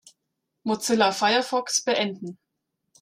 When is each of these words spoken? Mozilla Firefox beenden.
Mozilla 0.63 1.11
Firefox 1.11 1.83
beenden. 1.85 2.39